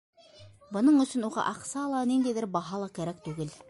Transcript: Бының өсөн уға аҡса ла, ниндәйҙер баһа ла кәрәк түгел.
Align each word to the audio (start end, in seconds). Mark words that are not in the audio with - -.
Бының 0.77 0.97
өсөн 1.05 1.27
уға 1.29 1.45
аҡса 1.53 1.87
ла, 1.95 2.03
ниндәйҙер 2.15 2.53
баһа 2.59 2.85
ла 2.87 2.93
кәрәк 2.99 3.27
түгел. 3.31 3.59